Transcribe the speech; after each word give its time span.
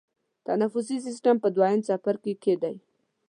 تنفسي 0.45 0.97
سیستم 1.07 1.35
په 1.43 1.47
دویم 1.55 1.79
څپرکي 1.87 2.33
کې 2.43 2.53
دی. 2.61 2.75